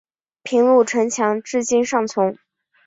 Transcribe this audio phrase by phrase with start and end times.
[0.41, 2.39] 平鲁城墙至今尚存。